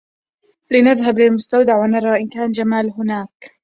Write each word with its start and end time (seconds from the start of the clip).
لنذهب 0.71 1.19
للمستودع 1.19 1.77
و 1.77 1.85
نرى 1.85 2.19
إن 2.21 2.27
كان 2.29 2.51
جمال 2.51 2.91
هناك. 2.97 3.51